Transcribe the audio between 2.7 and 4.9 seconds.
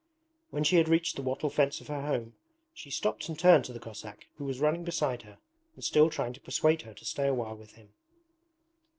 she stopped and turned to the Cossack who was running